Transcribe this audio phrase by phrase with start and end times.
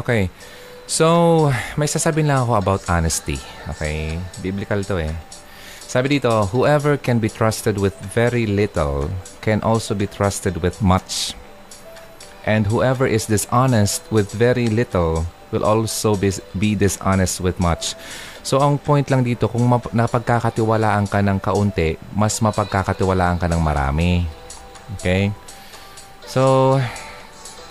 [0.00, 0.28] okay.
[0.86, 3.42] So, may sasabihin lang ako about honesty.
[3.74, 4.22] Okay?
[4.38, 5.14] Biblical to eh.
[5.86, 9.10] Sabi dito, whoever can be trusted with very little
[9.42, 11.34] can also be trusted with much.
[12.46, 17.98] And whoever is dishonest with very little will also be, be dishonest with much.
[18.46, 23.58] So ang point lang dito, kung map- napagkakatiwalaan ka ng kaunti, mas mapagkakatiwalaan ka ng
[23.58, 24.22] marami.
[24.98, 25.34] Okay?
[26.26, 26.74] So,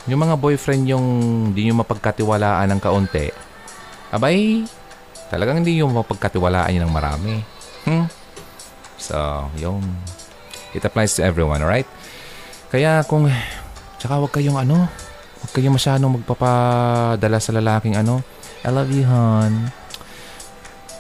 [0.06, 1.05] yung mga boyfriend yung
[1.52, 3.30] hindi nyo mapagkatiwalaan ng kaunti,
[4.14, 4.66] abay,
[5.34, 7.34] talagang hindi nyo mapagkatiwalaan yun ng marami.
[7.90, 8.05] Hmm?
[9.02, 9.18] So,
[9.58, 9.81] yung,
[10.73, 11.90] it applies to everyone, alright?
[12.70, 13.30] Kaya kung,
[13.98, 14.86] tsaka wag kayong ano,
[15.41, 18.22] wag kayong masyadong magpapadala sa lalaking ano,
[18.66, 19.70] I love you, hon.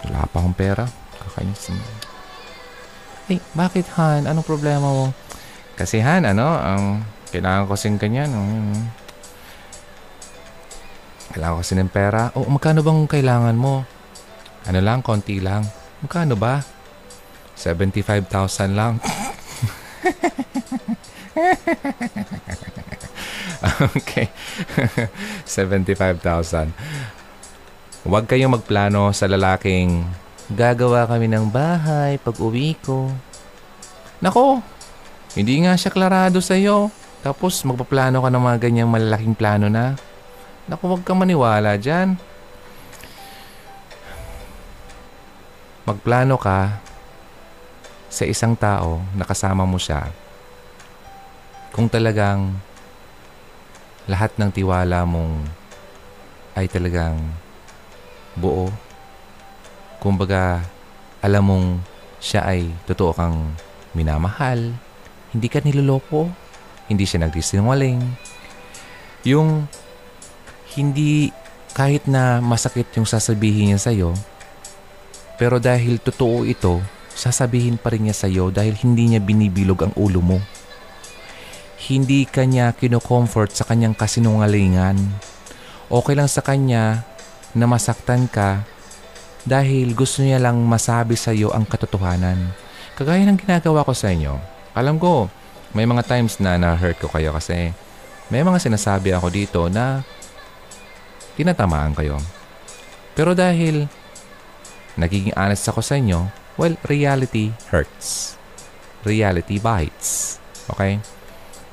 [0.05, 0.85] Wala pa akong pera.
[1.17, 1.73] Kakainis.
[3.25, 4.29] Eh, bakit, Han?
[4.29, 5.09] Anong problema mo?
[5.73, 7.01] Kasi, Han, ano, ang
[7.33, 8.29] kailangan ko kasing ganyan.
[8.33, 8.89] Um,
[11.33, 12.31] kailangan ko kasi ng pera.
[12.37, 13.83] O, magkano bang kailangan mo?
[14.65, 15.65] Ano lang, konti lang.
[16.01, 16.63] Magkano ba?
[17.55, 18.99] 75,000 lang.
[23.95, 24.27] okay.
[25.45, 26.71] 75,000.
[28.05, 30.05] Huwag kayong magplano sa lalaking
[30.53, 33.09] gagawa kami ng bahay pag uwi ko.
[34.21, 34.61] Nako,
[35.33, 36.93] hindi nga siya klarado sa iyo.
[37.25, 39.97] Tapos magpaplano ka ng mga ganyang malalaking plano na.
[40.69, 42.21] Naku, huwag kang maniwala dyan.
[45.89, 46.77] Magplano ka
[48.13, 50.13] sa isang tao na kasama mo siya
[51.73, 52.53] kung talagang
[54.05, 55.49] lahat ng tiwala mong
[56.53, 57.17] ay talagang
[58.37, 58.69] buo.
[59.97, 60.61] Kumbaga,
[61.25, 61.67] alam mong
[62.21, 63.57] siya ay totoo kang
[63.97, 64.77] minamahal.
[65.33, 66.44] Hindi ka niloloko.
[66.85, 68.01] Hindi siya nagsisinungaling.
[69.25, 69.65] Yung
[70.77, 71.33] hindi
[71.75, 74.15] kahit na masakit yung sasabihin niya sa'yo,
[75.35, 76.79] pero dahil totoo ito,
[77.11, 80.39] sasabihin pa rin niya sa'yo dahil hindi niya binibilog ang ulo mo.
[81.85, 84.95] Hindi kanya kinocomfort sa kanyang kasinungalingan.
[85.91, 87.03] Okay lang sa kanya
[87.51, 88.63] na masaktan ka
[89.45, 92.55] dahil gusto niya lang masabi sa iyo ang katotohanan.
[92.97, 94.39] Kagaya ng ginagawa ko sa inyo.
[94.73, 95.29] Alam ko,
[95.75, 97.75] may mga times na na-hurt ko kayo kasi
[98.31, 100.07] may mga sinasabi ako dito na
[101.35, 102.15] tinatamaan kayo.
[103.11, 103.91] Pero dahil
[104.95, 108.39] nagiging honest ako sa inyo, well, reality hurts.
[109.03, 110.39] Reality bites.
[110.71, 111.03] Okay?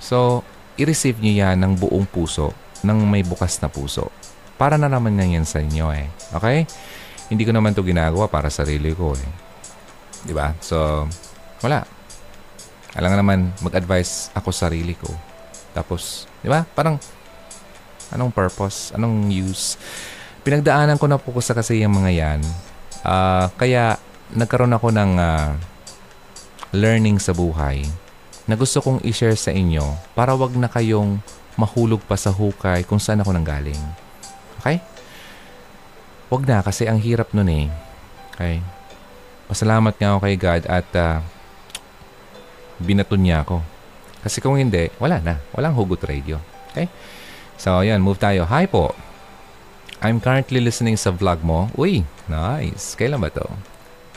[0.02, 0.42] So,
[0.74, 2.50] i-receive nyo yan ng buong puso,
[2.82, 4.10] ng may bukas na puso.
[4.58, 6.10] Para na naman na yan sa inyo eh.
[6.34, 6.66] Okay?
[7.30, 9.30] Hindi ko naman to ginagawa para sa sarili ko eh.
[10.34, 10.58] Ba?
[10.58, 11.06] So,
[11.62, 12.01] wala.
[12.92, 15.08] Alam nga naman, mag-advise ako sa sarili ko.
[15.72, 16.68] Tapos, di ba?
[16.76, 17.00] Parang,
[18.12, 18.92] anong purpose?
[18.92, 19.80] Anong use?
[20.44, 22.40] Pinagdaanan ko na po sa kasi yung mga yan.
[23.00, 23.96] Uh, kaya,
[24.32, 25.56] nagkaroon ako ng uh,
[26.72, 27.84] learning sa buhay
[28.48, 29.84] na gusto kong i-share sa inyo
[30.16, 31.20] para wag na kayong
[31.54, 33.78] mahulog pa sa hukay kung saan ako nanggaling.
[34.60, 34.80] Okay?
[36.32, 37.68] Wag na kasi ang hirap nun eh.
[38.32, 38.64] Okay?
[39.48, 41.20] Pasalamat nga ako kay God at uh,
[42.80, 43.60] binaton niya ako.
[44.22, 45.34] Kasi kung hindi, wala na.
[45.52, 46.38] Walang hugot radio.
[46.70, 46.86] Okay?
[47.58, 48.00] So, ayan.
[48.00, 48.46] Move tayo.
[48.46, 48.94] Hi po.
[50.02, 51.70] I'm currently listening sa vlog mo.
[51.78, 52.98] Uy, nice.
[52.98, 53.46] Kailan ba to?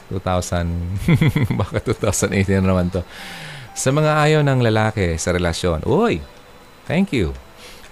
[0.10, 0.66] 2000,
[1.62, 3.02] baka 2018 na naman to.
[3.78, 5.86] Sa mga ayaw ng lalaki sa relasyon.
[5.86, 6.22] Uy,
[6.90, 7.38] thank you.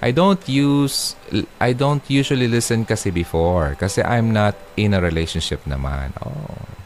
[0.04, 1.16] I don't use,
[1.62, 3.78] I don't usually listen kasi before.
[3.80, 6.12] Kasi I'm not in a relationship naman.
[6.20, 6.83] Oh.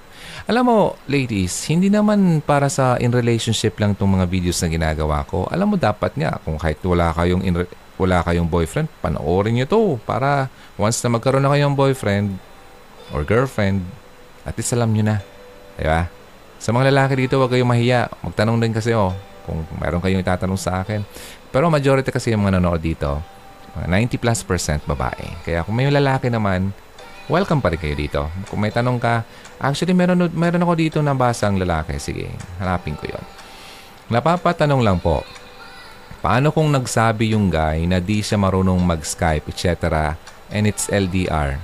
[0.48, 0.80] Alam mo,
[1.12, 5.44] ladies, hindi naman para sa in relationship lang itong mga videos na ginagawa ko.
[5.52, 7.68] Alam mo, dapat nga, kung kahit wala kayong, in,
[8.00, 10.00] wala kayong boyfriend, panoorin nyo to.
[10.08, 10.48] Para
[10.80, 12.40] once na magkaroon na kayong boyfriend
[13.12, 13.84] or girlfriend,
[14.48, 15.18] at least alam nyo na.
[15.76, 16.08] Diba?
[16.64, 18.08] Sa mga lalaki dito, huwag kayong mahiya.
[18.24, 19.12] Magtanong din kasi, oh,
[19.44, 21.04] kung mayroon kayong itatanong sa akin.
[21.52, 23.20] Pero majority kasi yung mga nanonood dito,
[23.84, 25.28] 90 plus percent babae.
[25.44, 26.72] Kaya kung may lalaki naman,
[27.28, 28.22] welcome pa rin kayo dito.
[28.48, 29.24] Kung may tanong ka,
[29.60, 32.00] actually meron, meron ako dito na basang lalaki.
[32.00, 33.26] Sige, hanapin ko yon.
[34.08, 35.28] Napapatanong lang po,
[36.24, 40.16] paano kung nagsabi yung guy na di siya marunong mag-Skype, etc.
[40.52, 41.60] and it's LDR?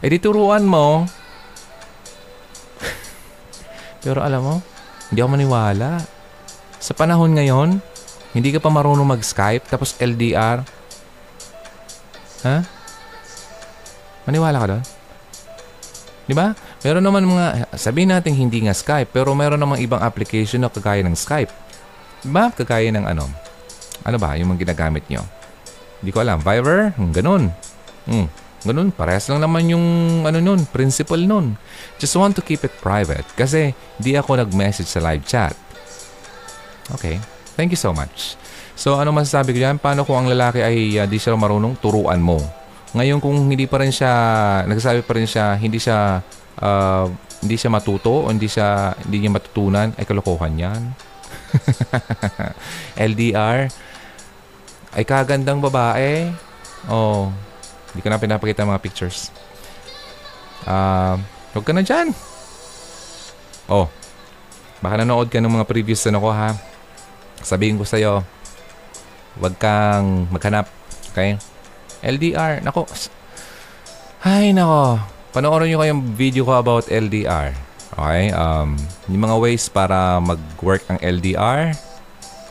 [0.00, 1.04] E di turuan mo.
[4.04, 4.54] Pero alam mo,
[5.12, 6.00] hindi ako maniwala.
[6.80, 7.82] Sa panahon ngayon,
[8.32, 10.64] hindi ka pa marunong mag-Skype tapos LDR.
[12.48, 12.77] Ha?
[14.28, 14.84] Maniwala ka doon?
[16.28, 16.52] Di ba?
[16.84, 21.00] Meron naman mga, sabihin natin hindi nga Skype, pero meron namang ibang application na kagaya
[21.00, 21.48] ng Skype.
[22.20, 22.52] Di ba?
[22.52, 23.24] Kagaya ng ano?
[24.04, 24.36] Ano ba?
[24.36, 25.24] Yung mga ginagamit nyo?
[26.04, 26.44] Hindi ko alam.
[26.44, 26.92] Viber?
[27.00, 27.48] Hmm, ganun.
[28.04, 28.28] Hmm.
[28.68, 29.86] Ganun, parehas lang naman yung
[30.26, 31.54] ano nun, principle nun.
[31.96, 33.70] Just want to keep it private kasi
[34.02, 35.54] di ako nag-message sa live chat.
[36.90, 37.22] Okay.
[37.54, 38.34] Thank you so much.
[38.74, 39.78] So ano masasabi ko dyan?
[39.78, 41.78] Paano kung ang lalaki ay uh, di siya marunong?
[41.78, 42.42] Turuan mo.
[42.96, 44.12] Ngayon kung hindi pa rin siya,
[44.64, 46.24] nagsasabi pa rin siya, hindi siya,
[46.62, 47.06] uh,
[47.44, 50.82] hindi siya matuto o hindi siya, hindi niya matutunan, ay kalokohan yan.
[53.12, 53.68] LDR,
[54.96, 56.32] ay kagandang babae.
[56.88, 57.28] Oh,
[57.92, 59.28] hindi ko na pinapakita mga pictures.
[60.64, 61.14] Ah, uh,
[61.52, 62.12] huwag ka na dyan.
[63.68, 63.84] Oh,
[64.80, 66.56] baka nanood ka ng mga previous ano ko ha.
[67.44, 68.24] Sabihin ko sa'yo,
[69.36, 70.72] huwag kang maghanap.
[71.12, 71.36] Okay?
[72.02, 72.62] LDR.
[72.62, 72.86] Nako.
[74.22, 74.98] Ay, nako.
[75.30, 77.54] Panoorin nyo kayong video ko about LDR.
[77.94, 78.30] Okay?
[78.32, 78.78] Um,
[79.10, 81.74] yung mga ways para mag-work ang LDR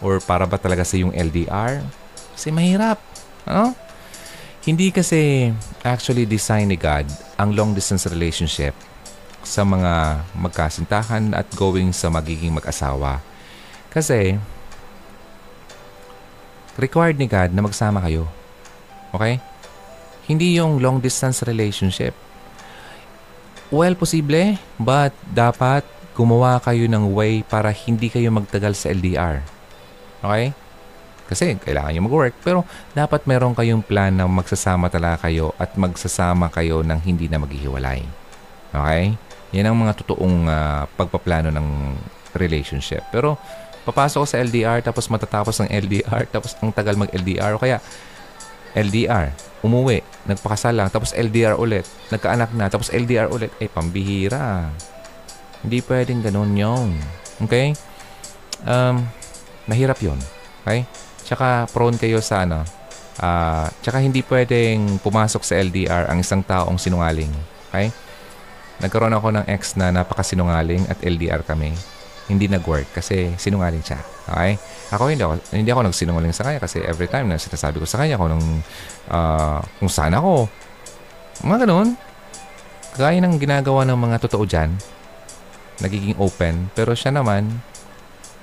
[0.03, 1.81] or para ba talaga sa yung LDR.
[2.35, 3.01] Kasi mahirap.
[3.47, 3.73] Ano?
[4.67, 5.51] Hindi kasi
[5.81, 7.07] actually design ni God
[7.39, 8.75] ang long distance relationship
[9.39, 13.23] sa mga magkasintahan at going sa magiging mag-asawa.
[13.88, 14.35] Kasi
[16.75, 18.27] required ni God na magsama kayo.
[19.17, 19.41] Okay?
[20.29, 22.13] Hindi yung long distance relationship.
[23.73, 25.83] Well, posible, but dapat
[26.13, 29.43] gumawa kayo ng way para hindi kayo magtagal sa LDR.
[30.21, 30.53] Okay?
[31.27, 32.35] Kasi kailangan nyo mag-work.
[32.39, 32.63] Pero
[32.95, 38.01] dapat meron kayong plan na magsasama talaga kayo at magsasama kayo ng hindi na maghihiwalay.
[38.71, 39.19] Okay?
[39.51, 41.67] Yan ang mga totoong uh, pagpaplano ng
[42.39, 43.03] relationship.
[43.11, 43.35] Pero
[43.87, 47.79] papasok ko sa LDR tapos matatapos ng LDR tapos ang tagal mag-LDR o kaya
[48.77, 49.33] LDR,
[49.65, 54.69] umuwi, nagpakasal lang, tapos LDR ulit, nagkaanak na, tapos LDR ulit, eh, pambihira.
[55.65, 56.94] Hindi pwedeng ganun yung.
[57.41, 57.74] Okay?
[58.62, 59.01] Um,
[59.65, 60.21] mahirap yon
[60.62, 60.85] Okay?
[61.25, 62.62] Tsaka prone kayo sa ano,
[63.18, 67.33] uh, tsaka hindi pwedeng pumasok sa LDR ang isang taong sinungaling.
[67.69, 67.89] Okay?
[68.77, 71.73] Nagkaroon ako ng ex na napakasinungaling at LDR kami.
[72.27, 74.00] Hindi nag-work kasi sinungaling siya.
[74.27, 74.59] Okay?
[74.91, 78.03] Ako hindi ako, hindi ako nagsinungaling sa kanya kasi every time na sinasabi ko sa
[78.03, 78.47] kanya kung, nung,
[79.07, 80.51] uh, kung saan ako.
[81.47, 81.95] Mga ganun.
[82.97, 84.74] Kaya ng ginagawa ng mga totoo dyan,
[85.79, 87.62] nagiging open, pero siya naman,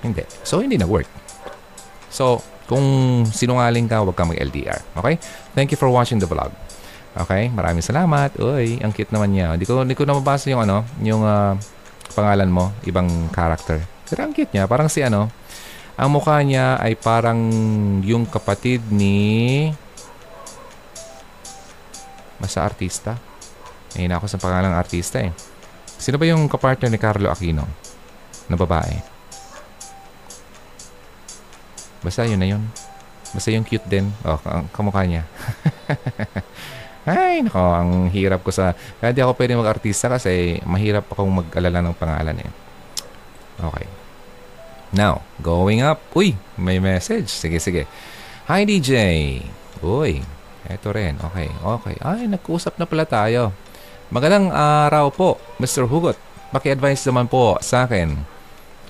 [0.04, 0.22] hindi.
[0.46, 1.08] So, hindi nag-work.
[2.12, 2.38] So,
[2.70, 2.84] kung
[3.28, 4.80] sinungaling ka, huwag ka mag-LDR.
[4.96, 5.18] Okay?
[5.52, 6.54] Thank you for watching the vlog.
[7.14, 7.50] Okay?
[7.50, 8.38] Maraming salamat.
[8.38, 9.58] Uy, ang cute naman niya.
[9.58, 11.58] Hindi ko, hindi ko na mabasa yung ano, yung uh,
[12.14, 13.82] pangalan mo, ibang character.
[14.06, 14.70] Pero ang cute niya.
[14.70, 15.28] Parang si ano,
[15.94, 17.38] ang mukha niya ay parang
[18.02, 19.70] yung kapatid ni...
[22.38, 23.18] Masa artista?
[23.94, 25.30] Ayun ako sa pangalang artista eh.
[25.86, 27.62] Sino ba yung kapartner ni Carlo Aquino?
[28.50, 28.98] Na babae?
[32.02, 32.62] Basta yun na yun.
[33.32, 34.10] Basta yung cute din.
[34.26, 35.24] Oh, ang kamukha niya.
[37.04, 38.72] Ay, nako, ang hirap ko sa...
[39.00, 42.50] Kaya di ako pwede mag-artista kasi mahirap akong mag-alala ng pangalan eh.
[43.60, 43.86] Okay.
[44.96, 46.00] Now, going up.
[46.16, 47.28] Uy, may message.
[47.28, 47.84] Sige, sige.
[48.48, 48.92] Hi, DJ.
[49.84, 50.24] Uy,
[50.64, 51.20] eto rin.
[51.20, 51.96] Okay, okay.
[52.00, 53.52] Ay, nag-usap na pala tayo.
[54.08, 55.84] Magandang araw po, Mr.
[55.84, 56.16] Hugot.
[56.56, 58.34] Paki-advise naman po sa akin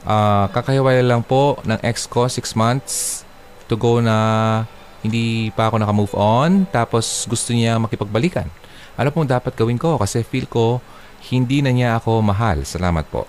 [0.04, 3.24] Uh, kakahiwalay lang po ng ex ko 6 months
[3.72, 4.68] to go na
[5.04, 6.64] hindi pa ako naka-move on.
[6.72, 8.48] Tapos gusto niya makipagbalikan.
[8.96, 10.00] Ano pong dapat gawin ko?
[10.00, 10.80] Kasi feel ko
[11.28, 12.64] hindi na niya ako mahal.
[12.64, 13.28] Salamat po.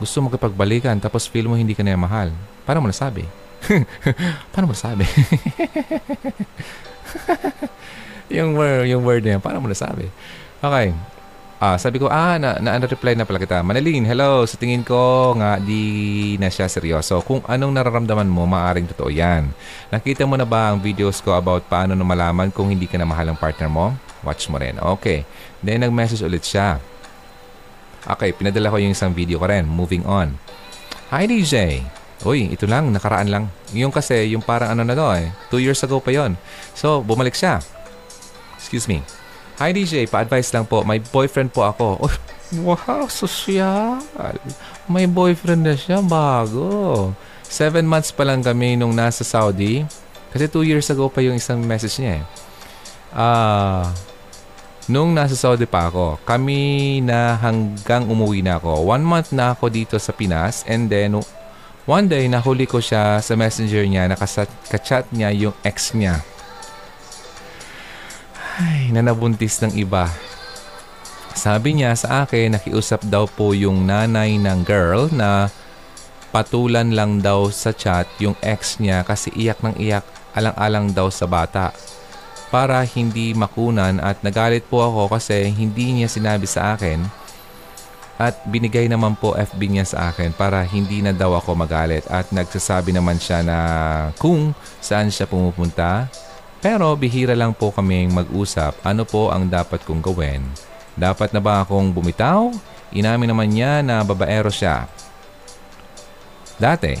[0.00, 2.32] Gusto makipagbalikan tapos feel mo hindi ka niya mahal.
[2.64, 3.28] Paano mo nasabi?
[4.50, 5.04] Paano mo nasabi?
[8.34, 10.10] yung word, yung word na yan, paano mo nasabi?
[10.58, 10.90] Okay.
[11.64, 13.64] Ah, sabi ko, ah, na, na ano reply na pala kita.
[13.64, 14.44] Manalin, hello.
[14.44, 17.24] Sa tingin ko nga di na siya seryoso.
[17.24, 19.48] Kung anong nararamdaman mo, maaring totoo yan.
[19.88, 23.08] Nakita mo na ba ang videos ko about paano na malaman kung hindi ka na
[23.08, 23.96] mahal ng partner mo?
[24.20, 24.76] Watch mo rin.
[24.76, 25.24] Okay.
[25.64, 26.84] Then, nag-message ulit siya.
[28.04, 29.64] Okay, pinadala ko yung isang video ko rin.
[29.64, 30.36] Moving on.
[31.16, 31.80] Hi, DJ.
[32.28, 33.44] Uy, ito lang, nakaraan lang.
[33.72, 35.32] Yung kasi, yung parang ano na to eh.
[35.48, 36.36] Two years ago pa yon.
[36.76, 37.64] So, bumalik siya.
[38.60, 39.23] Excuse me.
[39.54, 40.82] Hi DJ, pa-advise lang po.
[40.82, 41.86] May boyfriend po ako.
[42.54, 43.98] Oh, wow, sosyal.
[44.86, 47.10] May boyfriend na siya, bago.
[47.42, 49.82] Seven months pa lang kami nung nasa Saudi.
[50.30, 52.24] Kasi two years ago pa yung isang message niya eh.
[53.10, 53.90] Ah...
[53.90, 54.14] Uh,
[54.88, 58.84] nung nasa Saudi pa ako, kami na hanggang umuwi na ako.
[58.84, 61.16] One month na ako dito sa Pinas and then
[61.88, 66.20] one day nahuli ko siya sa messenger niya, nakachat niya yung ex niya.
[68.54, 70.06] Ay, na nabuntis ng iba.
[71.34, 75.50] Sabi niya sa akin, nakiusap daw po yung nanay ng girl na
[76.30, 81.26] patulan lang daw sa chat yung ex niya kasi iyak ng iyak alang-alang daw sa
[81.26, 81.74] bata.
[82.54, 87.02] para hindi makunan at nagalit po ako kasi hindi niya sinabi sa akin
[88.14, 92.30] at binigay naman po FB niya sa akin para hindi na daw ako magalit at
[92.30, 93.58] nagsasabi naman siya na
[94.22, 96.06] kung saan siya pumupunta.
[96.64, 100.40] Pero bihira lang po kaming mag-usap ano po ang dapat kong gawin.
[100.96, 102.48] Dapat na ba akong bumitaw?
[102.88, 104.88] Inamin naman niya na babaero siya.
[106.56, 106.96] Dati,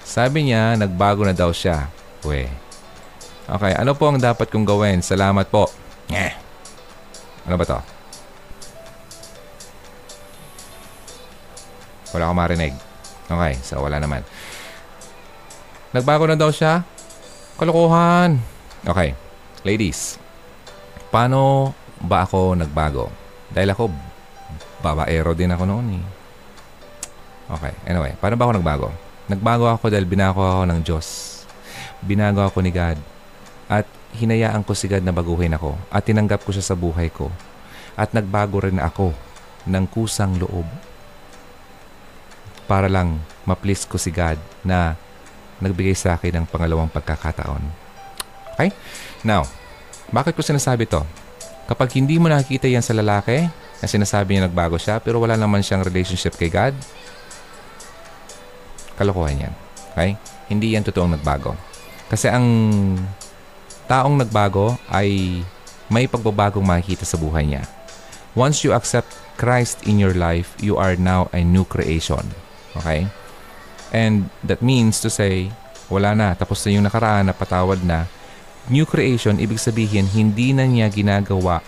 [0.00, 1.92] sabi niya nagbago na daw siya.
[2.24, 2.48] We.
[3.44, 5.04] Okay, ano po ang dapat kong gawin?
[5.04, 5.68] Salamat po.
[6.08, 6.32] Nyeh.
[7.44, 7.78] Ano ba to?
[12.16, 12.72] Wala akong marinig.
[13.28, 14.24] Okay, so wala naman.
[15.92, 16.80] Nagbago na daw siya?
[17.60, 18.55] Kalokohan.
[18.86, 19.18] Okay,
[19.66, 20.14] ladies.
[21.10, 23.10] Paano ba ako nagbago?
[23.50, 23.90] Dahil ako,
[24.78, 26.04] babaero din ako noon eh.
[27.50, 28.14] Okay, anyway.
[28.14, 28.88] Paano ba ako nagbago?
[29.26, 31.06] Nagbago ako dahil binago ako ng Diyos.
[31.98, 32.94] Binago ako ni God.
[33.66, 35.74] At hinayaan ko si God na baguhin ako.
[35.90, 37.26] At tinanggap ko siya sa buhay ko.
[37.98, 39.10] At nagbago rin ako
[39.66, 40.66] ng kusang loob.
[42.70, 44.94] Para lang ma-please ko si God na
[45.58, 47.85] nagbigay sa akin ng pangalawang pagkakataon.
[48.56, 48.72] Okay?
[49.20, 49.44] Now,
[50.08, 51.04] bakit ko sinasabi to?
[51.68, 53.44] Kapag hindi mo nakikita yan sa lalaki,
[53.76, 56.72] na sinasabi niya nagbago siya, pero wala naman siyang relationship kay God,
[58.96, 59.54] kalokohan yan.
[59.92, 60.16] Okay?
[60.48, 61.52] Hindi yan totoong nagbago.
[62.08, 62.46] Kasi ang
[63.84, 65.42] taong nagbago ay
[65.92, 67.68] may pagbabagong makikita sa buhay niya.
[68.32, 72.24] Once you accept Christ in your life, you are now a new creation.
[72.76, 73.08] Okay?
[73.92, 75.52] And that means to say,
[75.86, 78.08] wala na, tapos na yung nakaraan, napatawad na.
[78.66, 81.62] New creation, ibig sabihin, hindi na niya ginagawa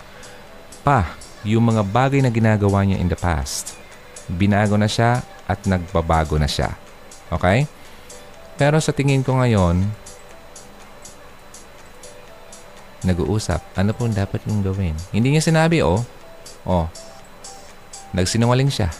[0.83, 1.15] pa
[1.47, 3.79] yung mga bagay na ginagawa niya in the past.
[4.27, 6.75] Binago na siya at nagbabago na siya.
[7.31, 7.65] Okay?
[8.59, 9.87] Pero sa tingin ko ngayon,
[13.07, 14.95] nag-uusap, ano pong dapat kong gawin?
[15.15, 16.03] Hindi niya sinabi, oh,
[16.67, 16.91] oh,
[18.11, 18.91] nagsinungaling siya.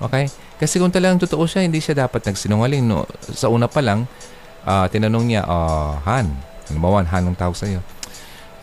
[0.00, 0.32] Okay?
[0.56, 2.80] Kasi kung talagang totoo siya, hindi siya dapat nagsinungaling.
[2.80, 3.04] No?
[3.36, 4.08] Sa una pa lang,
[4.64, 6.32] uh, tinanong niya, uh, Han,
[6.70, 7.80] ano ba Han ang tawag sa'yo?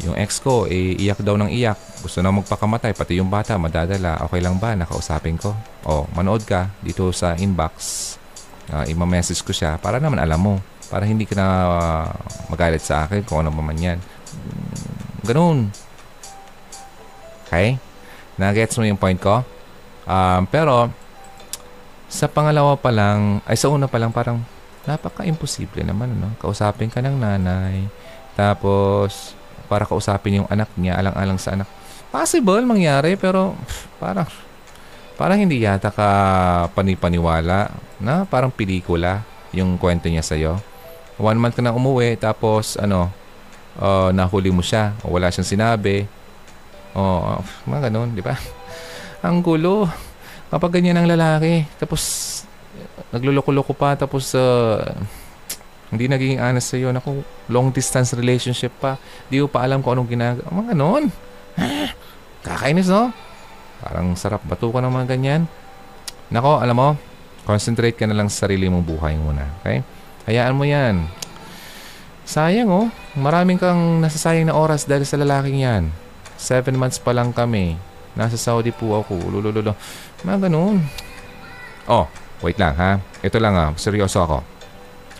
[0.03, 1.77] Yung ex ko, eh, iyak daw ng iyak.
[2.03, 4.19] Gusto na magpakamatay, pati yung bata, madadala.
[4.27, 4.75] Okay lang ba?
[4.75, 5.55] Nakausapin ko.
[5.87, 7.75] O, oh, manood ka dito sa inbox.
[8.73, 10.53] Uh, ima-message ko siya para naman alam mo.
[10.91, 12.07] Para hindi ka na uh,
[12.51, 13.99] magalit sa akin kung ano man yan.
[15.23, 15.71] Ganun.
[17.47, 17.79] Okay?
[18.35, 19.45] Nagets mo yung point ko?
[20.03, 20.91] Um, pero,
[22.11, 24.43] sa pangalawa pa lang, ay sa una pa lang parang
[24.83, 26.31] napaka-imposible naman, no?
[26.39, 27.87] Kausapin ka ng nanay,
[28.35, 29.37] tapos
[29.71, 31.67] para kausapin yung anak niya, alang-alang sa anak.
[32.13, 33.57] Possible mangyari, pero
[33.97, 34.27] parang
[35.17, 36.09] parang hindi yata ka
[36.73, 37.71] panipaniwala
[38.01, 39.23] na parang pelikula
[39.53, 40.59] yung kwento niya sa'yo.
[41.21, 43.13] One month ka na umuwi, tapos ano,
[43.77, 46.09] uh, nahuli mo siya o wala siyang sinabi.
[46.93, 48.37] O, uh, mga ganun, di ba?
[49.25, 49.89] Ang gulo.
[50.53, 52.01] Kapag ganyan ang lalaki, tapos
[53.13, 54.81] nagluloko-loko pa, tapos uh,
[55.93, 56.89] hindi naging honest sa'yo.
[56.89, 57.21] Naku,
[57.53, 58.97] long distance relationship pa.
[59.29, 60.49] Di ko pa alam kung anong ginagawa.
[60.49, 61.03] Mga ganun.
[62.41, 63.13] Kakainis, no?
[63.77, 65.41] Parang sarap batukan ng mga ganyan.
[66.33, 66.89] Nako, alam mo,
[67.45, 69.45] concentrate ka na lang sa sarili mong buhay muna.
[69.61, 69.85] Okay?
[70.25, 71.05] Hayaan mo yan.
[72.25, 72.87] Sayang oh.
[73.13, 75.93] Maraming kang nasasayang na oras dahil sa lalaking yan.
[76.39, 77.77] Seven months pa lang kami.
[78.17, 79.29] Nasa Saudi po ako.
[79.29, 79.77] Lulululo.
[80.25, 80.81] Mga ganun.
[81.85, 82.07] Oh,
[82.43, 82.99] wait lang ha.
[83.23, 83.71] Ito lang ah.
[83.79, 84.43] Seryoso ako.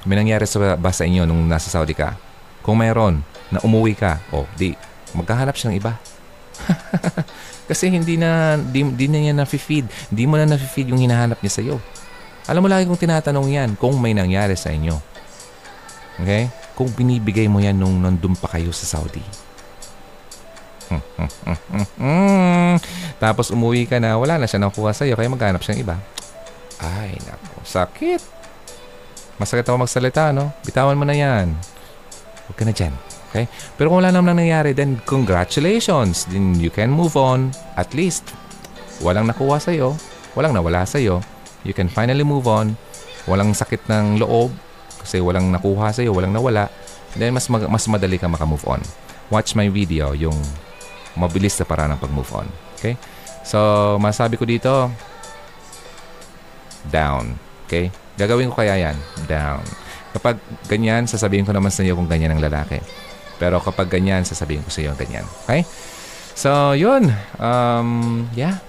[0.04, 2.20] May nangyari sa, ba sa inyo nung nasa Saudi ka?
[2.62, 4.76] Kung mayroon, na umuwi ka, oh, di,
[5.16, 5.96] magkahanap siya ng iba.
[7.70, 10.12] Kasi hindi na, di, di na niya na-feed.
[10.12, 11.76] Di mo na na-feed yung hinahanap niya sa'yo.
[12.52, 15.00] Alam mo lagi kong tinatanong yan kung may nangyari sa inyo.
[16.20, 16.52] Okay?
[16.74, 19.22] kung binibigay mo yan nung nandun pa kayo sa Saudi.
[23.24, 25.96] Tapos umuwi ka na, wala na siya nakuha sa'yo, kaya maghanap siyang iba.
[26.82, 28.22] Ay, nako, sakit.
[29.38, 30.54] Masakit ako magsalita, no?
[30.66, 31.54] Bitawan mo na yan.
[32.50, 32.94] Huwag ka na dyan.
[33.30, 33.50] Okay?
[33.78, 36.30] Pero kung wala naman nangyayari, then congratulations.
[36.30, 37.54] Then you can move on.
[37.74, 38.30] At least,
[39.02, 39.98] walang nakuha sa'yo.
[40.38, 41.22] Walang nawala sa'yo.
[41.66, 42.78] You can finally move on.
[43.26, 44.54] Walang sakit ng loob
[45.04, 46.72] kasi walang nakuha sa iyo, walang nawala,
[47.20, 48.80] then mas mag- mas madali ka maka-move on.
[49.28, 50.40] Watch my video, yung
[51.20, 52.48] mabilis na paraan ng pag-move on.
[52.80, 52.96] Okay?
[53.44, 53.60] So,
[54.00, 54.88] masabi ko dito,
[56.90, 57.38] down.
[57.68, 57.90] Okay?
[58.20, 59.64] Gagawin ko kaya yan, down.
[60.14, 60.38] Kapag
[60.70, 62.78] ganyan, sasabihin ko naman sa iyo kung ganyan ang lalaki.
[63.42, 65.26] Pero kapag ganyan, sasabihin ko sa iyo ganyan.
[65.46, 65.66] Okay?
[66.38, 67.10] So, yun.
[67.42, 68.62] Um, yeah.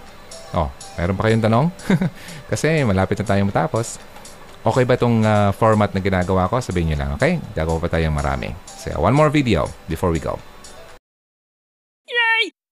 [0.57, 1.67] Oh, meron pa kayong tanong?
[2.51, 3.99] Kasi malapit na tayong matapos.
[4.65, 6.57] Okay ba itong uh, format na ginagawa ko?
[6.57, 7.37] Sabihin nyo lang, okay?
[7.53, 8.57] Gagawa pa tayong marami.
[8.65, 10.41] So, one more video before we go.